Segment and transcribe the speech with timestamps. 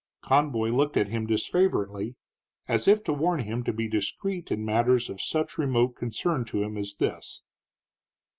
[0.23, 2.15] Conboy looked at him disfavoringly,
[2.67, 6.63] as if to warn him to be discreet in matters of such remote concern to
[6.63, 7.43] him as this.